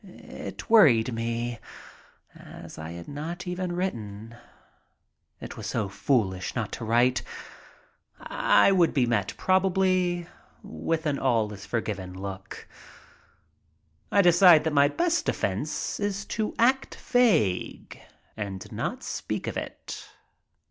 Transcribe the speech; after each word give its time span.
It 0.03 0.67
worried 0.67 1.13
me, 1.13 1.59
as 2.33 2.79
I 2.79 2.89
had 2.93 3.07
not 3.07 3.45
even 3.45 3.73
written. 3.73 4.33
It 5.39 5.55
was 5.57 5.67
so 5.67 5.89
foolish 5.89 6.55
not 6.55 6.71
to 6.71 6.85
write. 6.85 7.21
I 8.19 8.71
would 8.71 8.95
be 8.95 9.05
met 9.05 9.35
probably 9.37 10.25
with 10.63 11.05
an" 11.05 11.19
all 11.19 11.53
is 11.53 11.65
f 11.65 11.71
orgiven" 11.73 12.15
look. 12.19 12.67
I 14.11 14.23
decide 14.23 14.63
that 14.63 14.73
my 14.73 14.87
best 14.87 15.25
defense 15.27 15.99
is 15.99 16.25
to 16.33 16.55
act 16.57 16.95
vague 16.95 17.99
and 18.35 18.71
not 18.71 19.03
speak 19.03 19.45
of 19.45 19.55
it. 19.55 20.03